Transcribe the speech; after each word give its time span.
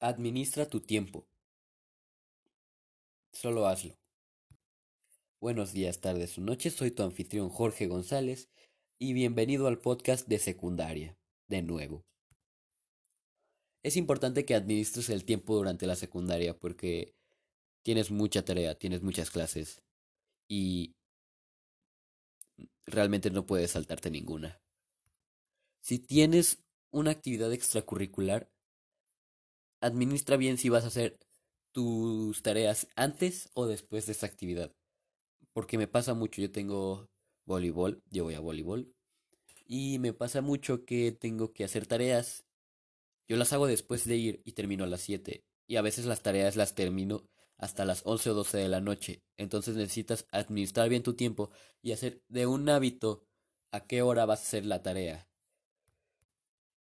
Administra 0.00 0.70
tu 0.70 0.80
tiempo. 0.80 1.26
Solo 3.32 3.66
hazlo. 3.66 3.98
Buenos 5.40 5.72
días, 5.72 6.00
tardes 6.00 6.38
o 6.38 6.40
noches. 6.40 6.74
Soy 6.74 6.92
tu 6.92 7.02
anfitrión 7.02 7.48
Jorge 7.48 7.88
González 7.88 8.48
y 9.00 9.12
bienvenido 9.12 9.66
al 9.66 9.80
podcast 9.80 10.28
de 10.28 10.38
secundaria. 10.38 11.18
De 11.48 11.62
nuevo. 11.62 12.04
Es 13.82 13.96
importante 13.96 14.44
que 14.44 14.54
administres 14.54 15.08
el 15.08 15.24
tiempo 15.24 15.56
durante 15.56 15.88
la 15.88 15.96
secundaria 15.96 16.56
porque 16.56 17.16
tienes 17.82 18.12
mucha 18.12 18.44
tarea, 18.44 18.78
tienes 18.78 19.02
muchas 19.02 19.32
clases 19.32 19.82
y 20.48 20.94
realmente 22.86 23.30
no 23.30 23.46
puedes 23.46 23.72
saltarte 23.72 24.12
ninguna. 24.12 24.60
Si 25.80 25.98
tienes 25.98 26.62
una 26.92 27.10
actividad 27.10 27.52
extracurricular, 27.52 28.48
administra 29.80 30.36
bien 30.36 30.58
si 30.58 30.68
vas 30.68 30.84
a 30.84 30.88
hacer 30.88 31.18
tus 31.72 32.42
tareas 32.42 32.88
antes 32.96 33.50
o 33.54 33.66
después 33.66 34.06
de 34.06 34.12
esta 34.12 34.26
actividad. 34.26 34.72
Porque 35.52 35.78
me 35.78 35.88
pasa 35.88 36.14
mucho, 36.14 36.40
yo 36.40 36.50
tengo 36.50 37.08
voleibol, 37.44 38.02
yo 38.10 38.24
voy 38.24 38.34
a 38.34 38.40
voleibol. 38.40 38.94
Y 39.66 39.98
me 39.98 40.12
pasa 40.12 40.40
mucho 40.40 40.84
que 40.84 41.12
tengo 41.12 41.52
que 41.52 41.64
hacer 41.64 41.86
tareas. 41.86 42.44
Yo 43.28 43.36
las 43.36 43.52
hago 43.52 43.66
después 43.66 44.04
de 44.04 44.16
ir 44.16 44.42
y 44.44 44.52
termino 44.52 44.84
a 44.84 44.86
las 44.86 45.02
7. 45.02 45.44
Y 45.66 45.76
a 45.76 45.82
veces 45.82 46.06
las 46.06 46.22
tareas 46.22 46.56
las 46.56 46.74
termino 46.74 47.28
hasta 47.58 47.84
las 47.84 48.02
11 48.06 48.30
o 48.30 48.34
12 48.34 48.56
de 48.56 48.68
la 48.68 48.80
noche. 48.80 49.22
Entonces 49.36 49.76
necesitas 49.76 50.26
administrar 50.30 50.88
bien 50.88 51.02
tu 51.02 51.14
tiempo 51.14 51.50
y 51.82 51.92
hacer 51.92 52.22
de 52.28 52.46
un 52.46 52.68
hábito 52.68 53.26
a 53.72 53.86
qué 53.86 54.00
hora 54.02 54.24
vas 54.24 54.40
a 54.40 54.44
hacer 54.44 54.64
la 54.64 54.82
tarea. 54.82 55.28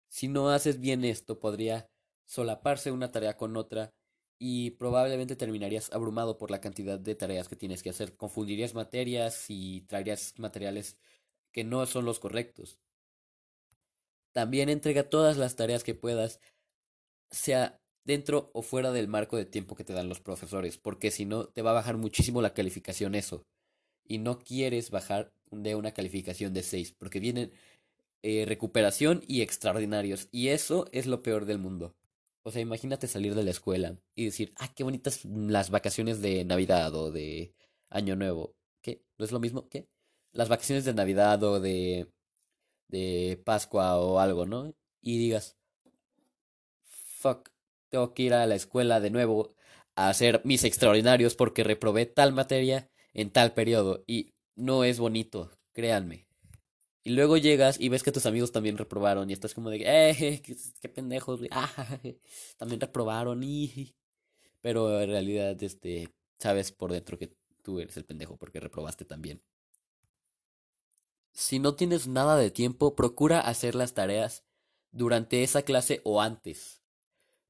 Si 0.08 0.28
no 0.28 0.48
haces 0.48 0.80
bien 0.80 1.04
esto, 1.04 1.38
podría 1.38 1.89
solaparse 2.30 2.92
una 2.92 3.10
tarea 3.10 3.36
con 3.36 3.56
otra 3.56 3.92
y 4.38 4.70
probablemente 4.70 5.34
terminarías 5.34 5.92
abrumado 5.92 6.38
por 6.38 6.52
la 6.52 6.60
cantidad 6.60 6.98
de 6.98 7.16
tareas 7.16 7.48
que 7.48 7.56
tienes 7.56 7.82
que 7.82 7.90
hacer. 7.90 8.16
Confundirías 8.16 8.72
materias 8.72 9.46
y 9.48 9.80
traerías 9.82 10.34
materiales 10.38 10.96
que 11.50 11.64
no 11.64 11.84
son 11.86 12.04
los 12.04 12.20
correctos. 12.20 12.78
También 14.32 14.68
entrega 14.68 15.10
todas 15.10 15.38
las 15.38 15.56
tareas 15.56 15.82
que 15.82 15.96
puedas, 15.96 16.38
sea 17.32 17.80
dentro 18.04 18.50
o 18.54 18.62
fuera 18.62 18.92
del 18.92 19.08
marco 19.08 19.36
de 19.36 19.44
tiempo 19.44 19.74
que 19.74 19.84
te 19.84 19.92
dan 19.92 20.08
los 20.08 20.20
profesores, 20.20 20.78
porque 20.78 21.10
si 21.10 21.24
no 21.24 21.46
te 21.46 21.62
va 21.62 21.72
a 21.72 21.74
bajar 21.74 21.96
muchísimo 21.96 22.40
la 22.42 22.54
calificación 22.54 23.16
eso. 23.16 23.44
Y 24.04 24.18
no 24.18 24.38
quieres 24.38 24.92
bajar 24.92 25.32
de 25.50 25.74
una 25.74 25.92
calificación 25.92 26.54
de 26.54 26.62
6, 26.62 26.92
porque 26.92 27.18
vienen 27.18 27.52
eh, 28.22 28.44
recuperación 28.46 29.22
y 29.26 29.42
extraordinarios, 29.42 30.28
y 30.30 30.48
eso 30.48 30.88
es 30.92 31.06
lo 31.06 31.24
peor 31.24 31.44
del 31.44 31.58
mundo. 31.58 31.96
O 32.50 32.52
sea, 32.52 32.62
imagínate 32.62 33.06
salir 33.06 33.36
de 33.36 33.44
la 33.44 33.52
escuela 33.52 33.96
y 34.16 34.24
decir, 34.24 34.52
ah, 34.58 34.74
qué 34.74 34.82
bonitas 34.82 35.24
las 35.24 35.70
vacaciones 35.70 36.20
de 36.20 36.44
Navidad 36.44 36.92
o 36.96 37.12
de 37.12 37.54
Año 37.90 38.16
Nuevo. 38.16 38.56
¿Qué? 38.82 39.04
¿No 39.18 39.24
es 39.24 39.30
lo 39.30 39.38
mismo? 39.38 39.68
¿Qué? 39.68 39.88
Las 40.32 40.48
vacaciones 40.48 40.84
de 40.84 40.92
Navidad 40.92 41.40
o 41.44 41.60
de, 41.60 42.12
de 42.88 43.40
Pascua 43.44 44.00
o 44.00 44.18
algo, 44.18 44.46
¿no? 44.46 44.74
Y 45.00 45.18
digas, 45.18 45.58
fuck, 46.82 47.50
tengo 47.88 48.14
que 48.14 48.24
ir 48.24 48.34
a 48.34 48.44
la 48.46 48.56
escuela 48.56 48.98
de 48.98 49.10
nuevo 49.10 49.54
a 49.94 50.08
hacer 50.08 50.40
mis 50.42 50.64
extraordinarios 50.64 51.36
porque 51.36 51.62
reprobé 51.62 52.06
tal 52.06 52.32
materia 52.32 52.90
en 53.14 53.30
tal 53.30 53.54
periodo. 53.54 54.02
Y 54.08 54.34
no 54.56 54.82
es 54.82 54.98
bonito, 54.98 55.52
créanme. 55.72 56.26
Y 57.02 57.10
luego 57.10 57.38
llegas 57.38 57.80
y 57.80 57.88
ves 57.88 58.02
que 58.02 58.12
tus 58.12 58.26
amigos 58.26 58.52
también 58.52 58.76
reprobaron 58.76 59.30
y 59.30 59.32
estás 59.32 59.54
como 59.54 59.70
de, 59.70 59.82
eh, 59.84 60.42
qué, 60.80 60.88
pendejos, 60.88 61.40
ah, 61.50 61.98
también 62.58 62.80
reprobaron 62.80 63.42
y... 63.42 63.94
Pero 64.62 65.00
en 65.00 65.08
realidad, 65.08 65.62
este, 65.62 66.10
sabes 66.38 66.70
por 66.70 66.92
dentro 66.92 67.18
que 67.18 67.34
tú 67.62 67.80
eres 67.80 67.96
el 67.96 68.04
pendejo 68.04 68.36
porque 68.36 68.60
reprobaste 68.60 69.06
también. 69.06 69.42
Si 71.32 71.58
no 71.58 71.76
tienes 71.76 72.06
nada 72.08 72.36
de 72.36 72.50
tiempo, 72.50 72.94
procura 72.94 73.40
hacer 73.40 73.74
las 73.74 73.94
tareas 73.94 74.44
durante 74.90 75.42
esa 75.42 75.62
clase 75.62 76.02
o 76.04 76.20
antes. 76.20 76.82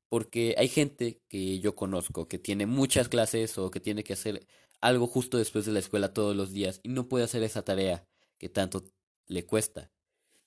Porque 0.08 0.54
hay 0.56 0.68
gente 0.68 1.20
que 1.28 1.58
yo 1.58 1.74
conozco 1.74 2.28
que 2.28 2.38
tiene 2.38 2.66
muchas 2.66 3.08
clases 3.08 3.58
o 3.58 3.72
que 3.72 3.80
tiene 3.80 4.04
que 4.04 4.12
hacer 4.12 4.46
algo 4.80 5.08
justo 5.08 5.38
después 5.38 5.66
de 5.66 5.72
la 5.72 5.80
escuela 5.80 6.12
todos 6.12 6.36
los 6.36 6.52
días 6.52 6.80
y 6.82 6.88
no 6.90 7.08
puede 7.08 7.24
hacer 7.24 7.42
esa 7.42 7.62
tarea 7.62 8.06
que 8.38 8.48
tanto 8.48 8.84
le 9.30 9.46
cuesta. 9.46 9.90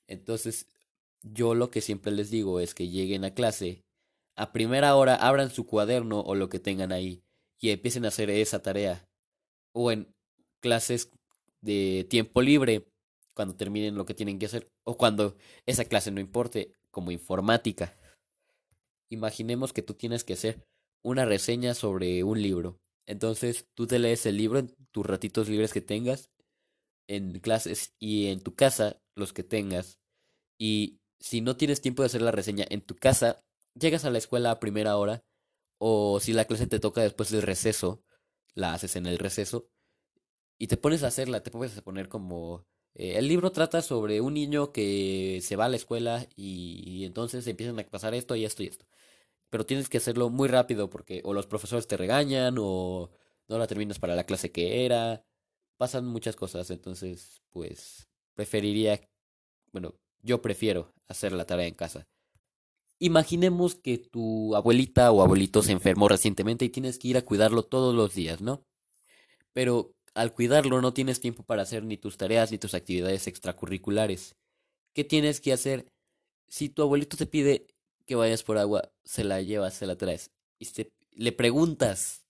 Entonces, 0.07 0.67
yo 1.23 1.55
lo 1.55 1.71
que 1.71 1.81
siempre 1.81 2.11
les 2.11 2.29
digo 2.29 2.59
es 2.59 2.75
que 2.75 2.89
lleguen 2.89 3.23
a 3.23 3.33
clase, 3.33 3.85
a 4.35 4.51
primera 4.51 4.95
hora 4.95 5.15
abran 5.15 5.49
su 5.49 5.65
cuaderno 5.65 6.19
o 6.19 6.35
lo 6.35 6.49
que 6.49 6.59
tengan 6.59 6.91
ahí 6.91 7.23
y 7.59 7.69
empiecen 7.69 8.05
a 8.05 8.09
hacer 8.09 8.29
esa 8.29 8.61
tarea. 8.61 9.07
O 9.73 9.91
en 9.91 10.13
clases 10.59 11.11
de 11.61 12.05
tiempo 12.09 12.41
libre, 12.41 12.85
cuando 13.33 13.55
terminen 13.55 13.95
lo 13.95 14.05
que 14.05 14.13
tienen 14.13 14.37
que 14.37 14.47
hacer, 14.47 14.69
o 14.83 14.97
cuando 14.97 15.37
esa 15.65 15.85
clase 15.85 16.11
no 16.11 16.19
importe, 16.19 16.73
como 16.91 17.11
informática. 17.11 17.97
Imaginemos 19.09 19.71
que 19.71 19.81
tú 19.81 19.93
tienes 19.93 20.23
que 20.23 20.33
hacer 20.33 20.67
una 21.03 21.25
reseña 21.25 21.73
sobre 21.73 22.23
un 22.23 22.41
libro. 22.41 22.79
Entonces 23.05 23.65
tú 23.73 23.87
te 23.87 23.99
lees 23.99 24.25
el 24.25 24.37
libro 24.37 24.59
en 24.59 24.75
tus 24.91 25.05
ratitos 25.05 25.47
libres 25.47 25.73
que 25.73 25.81
tengas 25.81 26.29
en 27.07 27.39
clases 27.39 27.93
y 27.99 28.27
en 28.27 28.41
tu 28.41 28.55
casa, 28.55 29.01
los 29.15 29.33
que 29.33 29.43
tengas. 29.43 29.99
Y 30.57 30.99
si 31.19 31.41
no 31.41 31.55
tienes 31.57 31.81
tiempo 31.81 32.03
de 32.03 32.07
hacer 32.07 32.21
la 32.21 32.31
reseña 32.31 32.65
en 32.69 32.81
tu 32.81 32.95
casa, 32.95 33.43
llegas 33.75 34.05
a 34.05 34.11
la 34.11 34.17
escuela 34.17 34.51
a 34.51 34.59
primera 34.59 34.97
hora. 34.97 35.23
O 35.79 36.19
si 36.19 36.33
la 36.33 36.45
clase 36.45 36.67
te 36.67 36.79
toca 36.79 37.01
después 37.01 37.29
del 37.31 37.41
receso, 37.41 38.03
la 38.55 38.73
haces 38.73 38.95
en 38.95 39.05
el 39.05 39.17
receso. 39.17 39.69
Y 40.57 40.67
te 40.67 40.77
pones 40.77 41.03
a 41.03 41.07
hacerla, 41.07 41.43
te 41.43 41.51
puedes 41.51 41.79
poner 41.81 42.09
como... 42.09 42.65
Eh, 42.95 43.17
el 43.17 43.27
libro 43.27 43.51
trata 43.51 43.81
sobre 43.81 44.21
un 44.21 44.35
niño 44.35 44.71
que 44.71 45.39
se 45.41 45.55
va 45.55 45.65
a 45.65 45.69
la 45.69 45.77
escuela 45.77 46.27
y, 46.35 46.83
y 46.85 47.05
entonces 47.05 47.45
empiezan 47.47 47.79
a 47.79 47.83
pasar 47.89 48.13
esto 48.13 48.35
y 48.35 48.45
esto 48.45 48.63
y 48.63 48.67
esto. 48.67 48.85
Pero 49.49 49.65
tienes 49.65 49.89
que 49.89 49.97
hacerlo 49.97 50.29
muy 50.29 50.47
rápido 50.47 50.89
porque 50.89 51.21
o 51.25 51.33
los 51.33 51.47
profesores 51.47 51.87
te 51.87 51.97
regañan 51.97 52.55
o 52.59 53.11
no 53.47 53.57
la 53.57 53.67
terminas 53.67 53.99
para 53.99 54.15
la 54.15 54.25
clase 54.25 54.51
que 54.51 54.85
era 54.85 55.25
pasan 55.77 56.05
muchas 56.05 56.35
cosas, 56.35 56.69
entonces 56.69 57.41
pues 57.49 58.07
preferiría, 58.33 58.99
bueno, 59.71 59.95
yo 60.21 60.41
prefiero 60.41 60.93
hacer 61.07 61.33
la 61.33 61.45
tarea 61.45 61.67
en 61.67 61.75
casa. 61.75 62.07
Imaginemos 62.99 63.75
que 63.75 63.97
tu 63.97 64.55
abuelita 64.55 65.11
o 65.11 65.21
abuelito 65.21 65.61
se 65.61 65.73
enfermó 65.73 66.07
recientemente 66.07 66.65
y 66.65 66.69
tienes 66.69 66.97
que 66.97 67.09
ir 67.09 67.17
a 67.17 67.25
cuidarlo 67.25 67.63
todos 67.63 67.93
los 67.93 68.13
días, 68.15 68.41
¿no? 68.41 68.63
Pero 69.51 69.93
al 70.13 70.33
cuidarlo 70.33 70.81
no 70.81 70.93
tienes 70.93 71.19
tiempo 71.19 71.43
para 71.43 71.63
hacer 71.63 71.83
ni 71.83 71.97
tus 71.97 72.17
tareas 72.17 72.51
ni 72.51 72.57
tus 72.57 72.73
actividades 72.73 73.27
extracurriculares. 73.27 74.35
¿Qué 74.93 75.03
tienes 75.03 75.41
que 75.41 75.53
hacer? 75.53 75.91
Si 76.47 76.69
tu 76.69 76.81
abuelito 76.81 77.17
te 77.17 77.25
pide 77.25 77.67
que 78.05 78.15
vayas 78.15 78.43
por 78.43 78.57
agua, 78.57 78.91
se 79.03 79.23
la 79.23 79.41
llevas, 79.41 79.73
se 79.73 79.87
la 79.87 79.97
traes. 79.97 80.31
Y 80.59 80.67
le 81.11 81.31
preguntas 81.31 82.22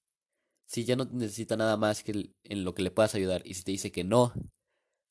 si 0.68 0.85
ya 0.85 0.96
no 0.96 1.06
necesita 1.06 1.57
nada 1.57 1.78
más 1.78 2.03
que 2.03 2.31
en 2.44 2.63
lo 2.63 2.74
que 2.74 2.84
le 2.84 2.91
puedas 2.91 3.16
ayudar 3.16 3.41
y 3.46 3.53
si 3.53 3.63
te 3.63 3.72
dice 3.72 3.91
que 3.91 4.03
no, 4.03 4.34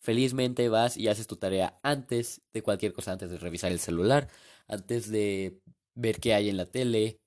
felizmente 0.01 0.69
vas 0.69 0.97
y 0.97 1.09
haces 1.09 1.27
tu 1.27 1.37
tarea 1.37 1.79
antes 1.83 2.43
de 2.53 2.63
cualquier 2.63 2.93
cosa, 2.93 3.13
antes 3.13 3.31
de 3.31 3.39
revisar 3.39 3.73
el 3.73 3.79
celular, 3.79 4.29
antes 4.67 5.11
de 5.11 5.61
ver 5.95 6.19
qué 6.21 6.35
hay 6.35 6.49
en 6.49 6.57
la 6.57 6.67
tele, 6.67 7.19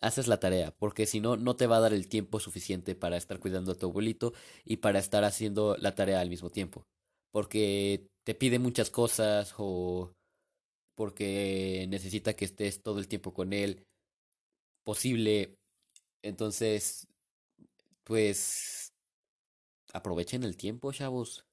haces 0.00 0.26
la 0.26 0.40
tarea, 0.40 0.74
porque 0.78 1.06
si 1.06 1.20
no, 1.20 1.36
no 1.36 1.54
te 1.54 1.68
va 1.68 1.76
a 1.76 1.80
dar 1.80 1.92
el 1.92 2.08
tiempo 2.08 2.40
suficiente 2.40 2.96
para 2.96 3.16
estar 3.16 3.38
cuidando 3.38 3.72
a 3.72 3.74
tu 3.76 3.86
abuelito 3.86 4.32
y 4.64 4.78
para 4.78 4.98
estar 4.98 5.22
haciendo 5.24 5.76
la 5.76 5.94
tarea 5.94 6.20
al 6.20 6.28
mismo 6.28 6.50
tiempo, 6.50 6.84
porque 7.30 8.08
te 8.24 8.34
pide 8.34 8.58
muchas 8.58 8.90
cosas 8.90 9.54
o 9.58 10.12
porque 10.96 11.86
necesita 11.88 12.34
que 12.34 12.44
estés 12.44 12.82
todo 12.82 12.98
el 12.98 13.08
tiempo 13.08 13.32
con 13.32 13.52
él 13.52 13.84
posible. 14.84 15.54
Entonces, 16.22 17.06
pues 18.04 18.92
aprovechen 19.92 20.42
el 20.44 20.56
tiempo, 20.56 20.92
chavos. 20.92 21.44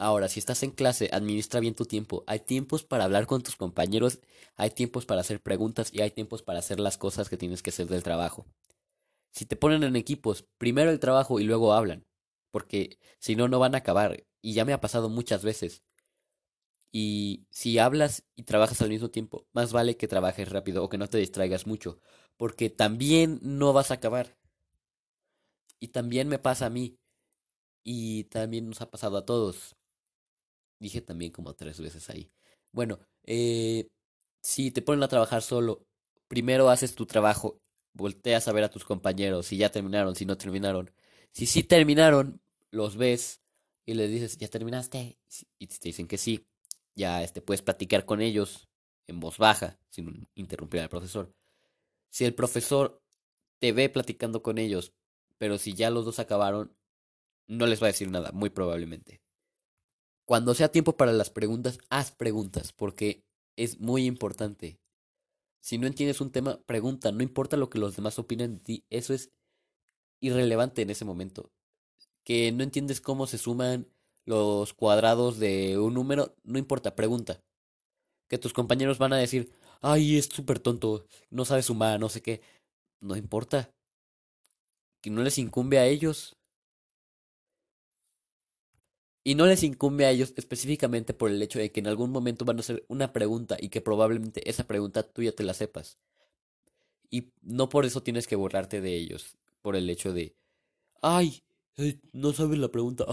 Ahora, 0.00 0.28
si 0.28 0.38
estás 0.38 0.62
en 0.62 0.70
clase, 0.70 1.10
administra 1.12 1.58
bien 1.58 1.74
tu 1.74 1.84
tiempo. 1.84 2.22
Hay 2.28 2.38
tiempos 2.40 2.84
para 2.84 3.04
hablar 3.04 3.26
con 3.26 3.42
tus 3.42 3.56
compañeros, 3.56 4.20
hay 4.56 4.70
tiempos 4.70 5.06
para 5.06 5.22
hacer 5.22 5.42
preguntas 5.42 5.90
y 5.92 6.02
hay 6.02 6.12
tiempos 6.12 6.42
para 6.42 6.60
hacer 6.60 6.78
las 6.78 6.96
cosas 6.98 7.28
que 7.28 7.36
tienes 7.36 7.62
que 7.62 7.70
hacer 7.70 7.88
del 7.88 8.04
trabajo. 8.04 8.46
Si 9.32 9.44
te 9.46 9.56
ponen 9.56 9.82
en 9.82 9.96
equipos, 9.96 10.46
primero 10.58 10.90
el 10.90 11.00
trabajo 11.00 11.40
y 11.40 11.44
luego 11.44 11.72
hablan, 11.72 12.06
porque 12.52 12.98
si 13.18 13.34
no, 13.36 13.48
no 13.48 13.58
van 13.58 13.74
a 13.74 13.78
acabar. 13.78 14.24
Y 14.40 14.54
ya 14.54 14.64
me 14.64 14.72
ha 14.72 14.80
pasado 14.80 15.08
muchas 15.08 15.42
veces. 15.42 15.82
Y 16.92 17.46
si 17.50 17.78
hablas 17.78 18.24
y 18.36 18.44
trabajas 18.44 18.80
al 18.82 18.88
mismo 18.88 19.10
tiempo, 19.10 19.46
más 19.52 19.72
vale 19.72 19.96
que 19.96 20.08
trabajes 20.08 20.48
rápido 20.48 20.82
o 20.84 20.88
que 20.88 20.98
no 20.98 21.08
te 21.08 21.18
distraigas 21.18 21.66
mucho, 21.66 22.00
porque 22.36 22.70
también 22.70 23.40
no 23.42 23.72
vas 23.72 23.90
a 23.90 23.94
acabar. 23.94 24.36
Y 25.80 25.88
también 25.88 26.28
me 26.28 26.38
pasa 26.38 26.66
a 26.66 26.70
mí. 26.70 26.98
Y 27.84 28.24
también 28.24 28.68
nos 28.68 28.80
ha 28.82 28.90
pasado 28.90 29.16
a 29.16 29.24
todos. 29.26 29.76
Dije 30.78 31.00
también 31.00 31.32
como 31.32 31.54
tres 31.54 31.80
veces 31.80 32.08
ahí. 32.10 32.30
Bueno, 32.72 33.00
eh, 33.24 33.88
si 34.42 34.70
te 34.70 34.82
ponen 34.82 35.02
a 35.02 35.08
trabajar 35.08 35.42
solo 35.42 35.86
primero 36.28 36.70
haces 36.70 36.94
tu 36.94 37.06
trabajo, 37.06 37.60
volteas 37.94 38.46
a 38.48 38.52
ver 38.52 38.64
a 38.64 38.70
tus 38.70 38.84
compañeros 38.84 39.46
si 39.46 39.56
ya 39.56 39.70
terminaron, 39.70 40.14
si 40.14 40.24
no 40.26 40.36
terminaron. 40.36 40.92
Si 41.32 41.46
sí 41.46 41.62
terminaron, 41.64 42.40
los 42.70 42.96
ves 42.96 43.40
y 43.86 43.94
les 43.94 44.10
dices, 44.10 44.36
¿ya 44.38 44.48
terminaste? 44.48 45.18
Y 45.58 45.66
te 45.66 45.76
dicen 45.88 46.06
que 46.06 46.18
sí. 46.18 46.46
Ya 46.98 47.22
este, 47.22 47.40
puedes 47.40 47.62
platicar 47.62 48.04
con 48.04 48.20
ellos 48.20 48.68
en 49.06 49.20
voz 49.20 49.38
baja, 49.38 49.78
sin 49.88 50.26
interrumpir 50.34 50.80
al 50.80 50.88
profesor. 50.88 51.32
Si 52.10 52.24
el 52.24 52.34
profesor 52.34 53.00
te 53.60 53.70
ve 53.70 53.88
platicando 53.88 54.42
con 54.42 54.58
ellos, 54.58 54.92
pero 55.38 55.58
si 55.58 55.74
ya 55.74 55.90
los 55.90 56.04
dos 56.04 56.18
acabaron, 56.18 56.76
no 57.46 57.66
les 57.66 57.80
va 57.80 57.86
a 57.86 57.92
decir 57.94 58.10
nada, 58.10 58.32
muy 58.32 58.50
probablemente. 58.50 59.22
Cuando 60.24 60.54
sea 60.54 60.72
tiempo 60.72 60.96
para 60.96 61.12
las 61.12 61.30
preguntas, 61.30 61.78
haz 61.88 62.10
preguntas, 62.10 62.72
porque 62.72 63.24
es 63.54 63.78
muy 63.78 64.04
importante. 64.04 64.80
Si 65.60 65.78
no 65.78 65.86
entiendes 65.86 66.20
un 66.20 66.32
tema, 66.32 66.60
pregunta, 66.66 67.12
no 67.12 67.22
importa 67.22 67.56
lo 67.56 67.70
que 67.70 67.78
los 67.78 67.94
demás 67.94 68.18
opinen 68.18 68.54
de 68.54 68.60
ti, 68.60 68.84
eso 68.90 69.14
es 69.14 69.30
irrelevante 70.20 70.82
en 70.82 70.90
ese 70.90 71.04
momento. 71.04 71.52
Que 72.24 72.50
no 72.50 72.64
entiendes 72.64 73.00
cómo 73.00 73.28
se 73.28 73.38
suman 73.38 73.88
los 74.28 74.74
cuadrados 74.74 75.38
de 75.38 75.78
un 75.78 75.94
número, 75.94 76.36
no 76.44 76.58
importa, 76.58 76.94
pregunta. 76.94 77.42
Que 78.28 78.36
tus 78.36 78.52
compañeros 78.52 78.98
van 78.98 79.14
a 79.14 79.16
decir, 79.16 79.50
ay, 79.80 80.18
es 80.18 80.26
súper 80.26 80.58
tonto, 80.60 81.06
no 81.30 81.46
sabe 81.46 81.62
sumar, 81.62 81.98
no 81.98 82.10
sé 82.10 82.20
qué. 82.20 82.42
No 83.00 83.16
importa. 83.16 83.72
Que 85.00 85.08
no 85.08 85.22
les 85.22 85.38
incumbe 85.38 85.78
a 85.78 85.86
ellos. 85.86 86.36
Y 89.24 89.34
no 89.34 89.46
les 89.46 89.62
incumbe 89.62 90.04
a 90.04 90.10
ellos 90.10 90.34
específicamente 90.36 91.14
por 91.14 91.30
el 91.30 91.42
hecho 91.42 91.58
de 91.58 91.72
que 91.72 91.80
en 91.80 91.86
algún 91.86 92.10
momento 92.10 92.44
van 92.44 92.58
a 92.58 92.60
hacer 92.60 92.84
una 92.88 93.14
pregunta 93.14 93.56
y 93.58 93.70
que 93.70 93.80
probablemente 93.80 94.48
esa 94.48 94.66
pregunta 94.66 95.02
tú 95.04 95.22
ya 95.22 95.32
te 95.32 95.42
la 95.42 95.54
sepas. 95.54 95.98
Y 97.10 97.32
no 97.40 97.70
por 97.70 97.86
eso 97.86 98.02
tienes 98.02 98.26
que 98.26 98.36
borrarte 98.36 98.82
de 98.82 98.94
ellos, 98.94 99.38
por 99.62 99.74
el 99.74 99.88
hecho 99.88 100.12
de, 100.12 100.34
ay, 101.00 101.42
eh, 101.78 101.98
no 102.12 102.32
sabes 102.34 102.58
la 102.58 102.68
pregunta, 102.68 103.04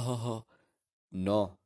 No. 1.15 1.57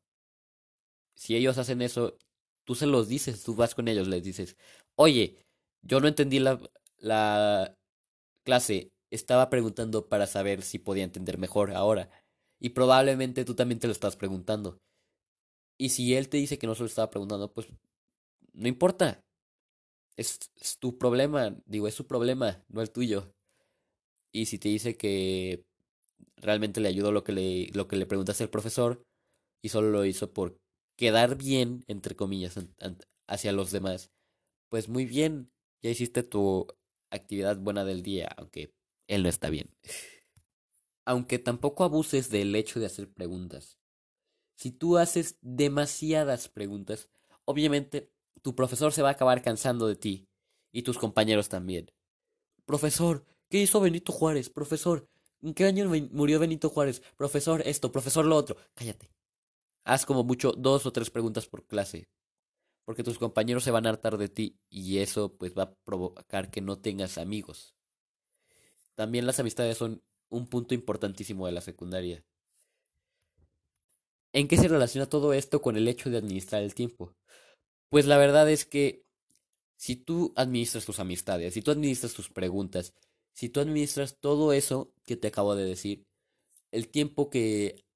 Si 1.15 1.35
ellos 1.35 1.57
hacen 1.57 1.81
eso, 1.81 2.17
tú 2.65 2.75
se 2.75 2.85
los 2.85 3.07
dices, 3.07 3.43
tú 3.43 3.55
vas 3.55 3.73
con 3.73 3.87
ellos, 3.87 4.07
les 4.07 4.23
dices, 4.23 4.55
oye, 4.95 5.43
yo 5.81 5.99
no 5.99 6.07
entendí 6.07 6.37
la, 6.37 6.61
la 6.99 7.75
clase, 8.45 8.91
estaba 9.09 9.49
preguntando 9.49 10.07
para 10.07 10.27
saber 10.27 10.61
si 10.61 10.77
podía 10.77 11.03
entender 11.03 11.39
mejor 11.39 11.71
ahora. 11.71 12.11
Y 12.59 12.69
probablemente 12.69 13.43
tú 13.43 13.55
también 13.55 13.79
te 13.79 13.87
lo 13.87 13.93
estás 13.93 14.15
preguntando. 14.15 14.77
Y 15.79 15.89
si 15.89 16.13
él 16.13 16.29
te 16.29 16.37
dice 16.37 16.59
que 16.59 16.67
no 16.67 16.75
se 16.75 16.83
lo 16.83 16.87
estaba 16.87 17.09
preguntando, 17.09 17.51
pues 17.51 17.67
no 18.53 18.67
importa. 18.67 19.23
Es, 20.15 20.37
tu 20.79 20.99
problema, 20.99 21.57
digo, 21.65 21.87
es 21.87 21.95
su 21.95 22.05
problema, 22.05 22.63
no 22.67 22.81
el 22.81 22.91
tuyo. 22.91 23.33
Y 24.31 24.45
si 24.45 24.59
te 24.59 24.69
dice 24.69 24.95
que 24.95 25.65
realmente 26.35 26.81
le 26.81 26.89
ayudó 26.89 27.11
lo 27.11 27.23
que 27.23 27.31
le, 27.31 27.67
lo 27.73 27.87
que 27.87 27.95
le 27.95 28.05
al 28.05 28.49
profesor 28.49 29.08
y 29.61 29.69
solo 29.69 29.89
lo 29.89 30.05
hizo 30.05 30.33
por 30.33 30.59
quedar 30.97 31.35
bien, 31.37 31.83
entre 31.87 32.15
comillas, 32.15 32.59
hacia 33.27 33.51
los 33.51 33.71
demás, 33.71 34.11
pues 34.69 34.89
muy 34.89 35.05
bien, 35.05 35.51
ya 35.81 35.89
hiciste 35.89 36.23
tu 36.23 36.67
actividad 37.11 37.57
buena 37.57 37.85
del 37.85 38.03
día, 38.03 38.27
aunque 38.37 38.73
él 39.07 39.23
no 39.23 39.29
está 39.29 39.49
bien. 39.49 39.69
aunque 41.05 41.39
tampoco 41.39 41.83
abuses 41.83 42.29
del 42.29 42.55
hecho 42.55 42.79
de 42.79 42.85
hacer 42.85 43.11
preguntas. 43.11 43.79
Si 44.55 44.71
tú 44.71 44.97
haces 44.97 45.37
demasiadas 45.41 46.49
preguntas, 46.49 47.09
obviamente 47.45 48.11
tu 48.43 48.53
profesor 48.53 48.93
se 48.93 49.01
va 49.01 49.09
a 49.09 49.13
acabar 49.13 49.41
cansando 49.41 49.87
de 49.87 49.95
ti 49.95 50.29
y 50.71 50.83
tus 50.83 50.99
compañeros 50.99 51.49
también. 51.49 51.91
Profesor, 52.65 53.25
¿qué 53.49 53.57
hizo 53.59 53.79
Benito 53.81 54.11
Juárez? 54.11 54.51
Profesor, 54.51 55.09
¿en 55.41 55.55
qué 55.55 55.65
año 55.65 55.89
murió 56.11 56.39
Benito 56.39 56.69
Juárez? 56.69 57.01
Profesor, 57.17 57.63
esto, 57.65 57.91
profesor, 57.91 58.25
lo 58.25 58.35
otro. 58.35 58.57
Cállate. 58.75 59.09
Haz 59.89 60.05
como 60.05 60.23
mucho 60.23 60.51
dos 60.51 60.85
o 60.85 60.93
tres 60.93 61.09
preguntas 61.09 61.47
por 61.47 61.65
clase. 61.65 62.11
Porque 62.85 63.03
tus 63.03 63.17
compañeros 63.17 63.63
se 63.63 63.71
van 63.71 63.87
a 63.87 63.89
hartar 63.89 64.19
de 64.19 64.29
ti 64.29 64.59
y 64.69 64.99
eso 64.99 65.35
pues 65.35 65.57
va 65.57 65.63
a 65.63 65.73
provocar 65.83 66.51
que 66.51 66.61
no 66.61 66.77
tengas 66.77 67.17
amigos. 67.17 67.73
También 68.93 69.25
las 69.25 69.39
amistades 69.39 69.79
son 69.79 70.03
un 70.29 70.45
punto 70.47 70.75
importantísimo 70.75 71.47
de 71.47 71.53
la 71.53 71.61
secundaria. 71.61 72.23
¿En 74.31 74.47
qué 74.47 74.57
se 74.57 74.67
relaciona 74.67 75.09
todo 75.09 75.33
esto 75.33 75.59
con 75.59 75.75
el 75.75 75.87
hecho 75.87 76.11
de 76.11 76.19
administrar 76.19 76.61
el 76.61 76.75
tiempo? 76.75 77.15
Pues 77.89 78.05
la 78.05 78.19
verdad 78.19 78.47
es 78.47 78.65
que 78.65 79.01
si 79.75 79.95
tú 79.95 80.33
administras 80.35 80.85
tus 80.85 80.99
amistades, 80.99 81.55
si 81.55 81.63
tú 81.63 81.71
administras 81.71 82.13
tus 82.13 82.29
preguntas, 82.29 82.93
si 83.33 83.49
tú 83.49 83.59
administras 83.59 84.19
todo 84.19 84.53
eso 84.53 84.93
que 85.03 85.17
te 85.17 85.29
acabo 85.29 85.55
de 85.55 85.65
decir, 85.65 86.05
el 86.71 86.89
tiempo 86.89 87.31
que 87.31 87.88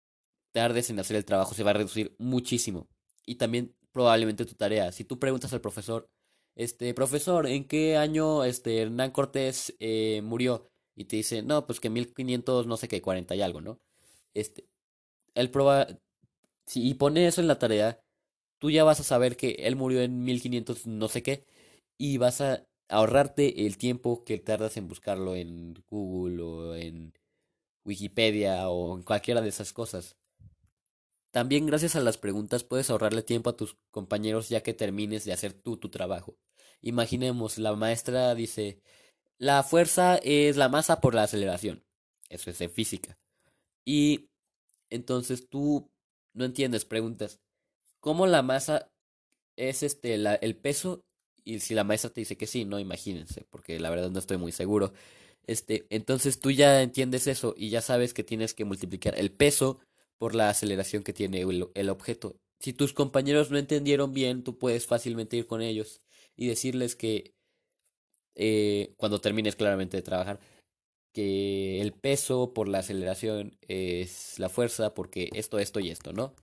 tardes 0.53 0.89
en 0.89 0.99
hacer 0.99 1.17
el 1.17 1.25
trabajo 1.25 1.53
se 1.55 1.63
va 1.63 1.71
a 1.71 1.73
reducir 1.73 2.15
muchísimo. 2.19 2.87
Y 3.25 3.35
también 3.35 3.75
probablemente 3.91 4.45
tu 4.45 4.55
tarea. 4.55 4.91
Si 4.91 5.03
tú 5.05 5.19
preguntas 5.19 5.53
al 5.53 5.61
profesor, 5.61 6.09
este, 6.55 6.93
profesor, 6.93 7.47
¿en 7.47 7.67
qué 7.67 7.97
año 7.97 8.43
este, 8.45 8.81
Hernán 8.81 9.11
Cortés 9.11 9.75
eh, 9.79 10.21
murió? 10.23 10.69
y 10.95 11.05
te 11.05 11.17
dice, 11.17 11.41
no, 11.43 11.65
pues 11.65 11.79
que 11.79 11.89
1500, 11.89 12.67
no 12.67 12.77
sé 12.77 12.87
qué, 12.87 13.01
40 13.01 13.35
y 13.35 13.41
algo, 13.41 13.61
¿no? 13.61 13.79
Este, 14.33 14.67
él 15.35 15.51
prueba, 15.51 15.87
si 16.67 16.87
y 16.87 16.93
pone 16.95 17.27
eso 17.27 17.41
en 17.41 17.47
la 17.47 17.59
tarea, 17.59 18.01
tú 18.59 18.71
ya 18.71 18.83
vas 18.83 18.99
a 18.99 19.03
saber 19.03 19.37
que 19.37 19.51
él 19.59 19.75
murió 19.75 20.01
en 20.01 20.23
1500, 20.23 20.87
no 20.87 21.07
sé 21.09 21.23
qué, 21.23 21.45
y 21.97 22.17
vas 22.17 22.41
a 22.41 22.65
ahorrarte 22.89 23.65
el 23.65 23.77
tiempo 23.77 24.23
que 24.23 24.37
tardas 24.39 24.77
en 24.77 24.87
buscarlo 24.87 25.35
en 25.35 25.75
Google 25.89 26.43
o 26.43 26.75
en 26.75 27.13
Wikipedia 27.85 28.69
o 28.69 28.95
en 28.97 29.03
cualquiera 29.03 29.41
de 29.41 29.49
esas 29.49 29.73
cosas. 29.73 30.17
También 31.33 31.65
gracias 31.65 31.95
a 31.95 31.99
las 31.99 32.19
preguntas 32.19 32.63
puedes 32.63 32.91
ahorrarle 32.91 33.23
tiempo 33.23 33.49
a 33.49 33.57
tus 33.57 33.75
compañeros 33.89 34.49
ya 34.49 34.61
que 34.61 34.75
termines 34.75 35.25
de 35.25 35.33
hacer 35.33 35.51
tú 35.51 35.77
tu 35.77 35.89
trabajo. 35.89 36.37
Imaginemos, 36.79 37.57
la 37.57 37.75
maestra 37.75 38.35
dice, 38.35 38.83
la 39.39 39.63
fuerza 39.63 40.17
es 40.17 40.57
la 40.57 40.69
masa 40.69 41.01
por 41.01 41.15
la 41.15 41.23
aceleración. 41.23 41.83
Eso 42.29 42.51
es 42.51 42.61
en 42.61 42.69
física. 42.69 43.17
Y 43.83 44.29
entonces 44.91 45.49
tú 45.49 45.89
no 46.35 46.45
entiendes, 46.45 46.85
preguntas, 46.85 47.39
¿cómo 47.99 48.27
la 48.27 48.43
masa 48.43 48.91
es 49.55 49.81
este 49.81 50.13
el 50.13 50.55
peso? 50.57 51.03
Y 51.43 51.61
si 51.61 51.73
la 51.73 51.83
maestra 51.83 52.11
te 52.11 52.21
dice 52.21 52.37
que 52.37 52.45
sí, 52.45 52.63
no, 52.63 52.79
imagínense, 52.79 53.47
porque 53.49 53.79
la 53.79 53.89
verdad 53.89 54.11
no 54.11 54.19
estoy 54.19 54.37
muy 54.37 54.51
seguro. 54.51 54.93
Este, 55.47 55.87
entonces 55.89 56.39
tú 56.39 56.51
ya 56.51 56.83
entiendes 56.83 57.25
eso 57.25 57.55
y 57.57 57.71
ya 57.71 57.81
sabes 57.81 58.13
que 58.13 58.23
tienes 58.23 58.53
que 58.53 58.65
multiplicar 58.65 59.17
el 59.17 59.31
peso 59.31 59.79
por 60.17 60.35
la 60.35 60.49
aceleración 60.49 61.03
que 61.03 61.13
tiene 61.13 61.41
el, 61.41 61.89
objeto. 61.89 62.35
Si 62.59 62.73
tus 62.73 62.93
compañeros 62.93 63.51
no 63.51 63.57
entendieron 63.57 64.13
bien, 64.13 64.43
tú 64.43 64.57
puedes 64.57 64.85
fácilmente 64.87 65.37
ir 65.37 65.47
con 65.47 65.61
ellos 65.61 66.01
y 66.35 66.47
decirles 66.47 66.95
que 66.95 67.33
eh, 68.35 68.93
cuando 68.97 69.19
termines 69.19 69.55
claramente 69.55 69.97
de 69.97 70.03
trabajar, 70.03 70.39
que 71.13 71.81
el 71.81 71.93
peso 71.93 72.53
por 72.53 72.67
la 72.67 72.79
aceleración 72.79 73.57
es 73.67 74.39
la 74.39 74.49
fuerza 74.49 74.93
porque 74.93 75.29
esto, 75.33 75.59
esto 75.59 75.79
y 75.79 75.89
esto, 75.89 76.13
¿no? 76.13 76.33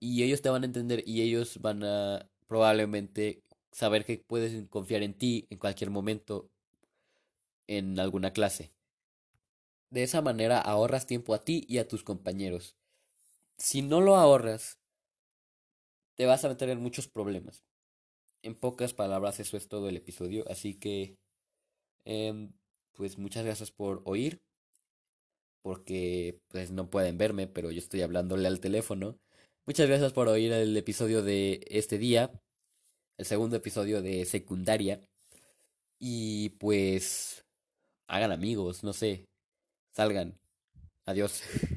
Y 0.00 0.24
ellos 0.24 0.42
te 0.42 0.50
van 0.50 0.62
a 0.62 0.66
entender 0.66 1.02
y 1.06 1.22
ellos 1.22 1.58
van 1.60 1.84
a 1.84 2.28
probablemente 2.46 3.42
saber 3.70 4.04
que 4.04 4.18
puedes 4.18 4.68
confiar 4.68 5.02
en 5.02 5.14
ti 5.14 5.46
en 5.50 5.58
cualquier 5.58 5.90
momento 5.90 6.50
en 7.66 7.98
alguna 7.98 8.32
clase. 8.32 8.72
De 9.92 10.02
esa 10.02 10.22
manera 10.22 10.60
ahorras 10.60 11.06
tiempo 11.06 11.34
a 11.34 11.44
ti 11.44 11.64
y 11.68 11.78
a 11.78 11.86
tus 11.86 12.02
compañeros. 12.02 12.74
Si 13.58 13.82
no 13.82 14.00
lo 14.00 14.16
ahorras, 14.16 14.78
te 16.16 16.26
vas 16.26 16.44
a 16.44 16.48
meter 16.48 16.70
en 16.70 16.80
muchos 16.80 17.08
problemas 17.08 17.62
en 18.42 18.54
pocas 18.54 18.92
palabras 18.94 19.40
eso 19.40 19.56
es 19.56 19.68
todo 19.68 19.88
el 19.88 19.96
episodio. 19.96 20.44
Así 20.50 20.74
que, 20.74 21.16
em, 22.04 22.52
pues 22.94 23.18
muchas 23.18 23.44
gracias 23.44 23.70
por 23.72 24.02
oír. 24.04 24.42
Porque 25.62 26.40
pues 26.48 26.70
no 26.72 26.90
pueden 26.90 27.18
verme, 27.18 27.46
pero 27.46 27.70
yo 27.70 27.78
estoy 27.78 28.02
hablándole 28.02 28.48
al 28.48 28.60
teléfono. 28.60 29.18
Muchas 29.66 29.88
gracias 29.88 30.12
por 30.12 30.28
oír 30.28 30.52
el 30.52 30.76
episodio 30.76 31.22
de 31.22 31.60
este 31.70 31.98
día. 31.98 32.32
El 33.18 33.26
segundo 33.26 33.56
episodio 33.56 34.02
de 34.02 34.24
secundaria. 34.24 35.00
Y 36.00 36.50
pues 36.60 37.44
hagan 38.08 38.32
amigos, 38.32 38.82
no 38.84 38.92
sé. 38.92 39.24
Salgan. 39.92 40.34
Adiós. 41.06 41.42